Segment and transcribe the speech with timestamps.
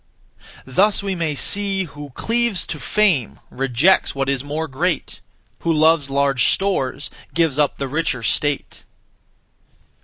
[0.65, 5.21] Thus we may see, Who cleaves to fame Rejects what is more great;
[5.59, 8.85] Who loves large stores Gives up the richer state.